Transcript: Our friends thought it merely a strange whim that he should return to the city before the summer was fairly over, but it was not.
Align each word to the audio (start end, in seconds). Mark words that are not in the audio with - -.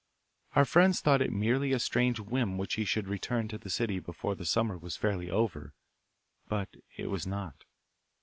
Our 0.55 0.65
friends 0.65 0.99
thought 0.99 1.21
it 1.21 1.31
merely 1.31 1.73
a 1.73 1.77
strange 1.77 2.19
whim 2.19 2.57
that 2.57 2.73
he 2.73 2.85
should 2.85 3.07
return 3.07 3.47
to 3.49 3.59
the 3.59 3.69
city 3.69 3.99
before 3.99 4.33
the 4.33 4.47
summer 4.47 4.75
was 4.75 4.97
fairly 4.97 5.29
over, 5.29 5.75
but 6.47 6.69
it 6.97 7.05
was 7.11 7.27
not. 7.27 7.65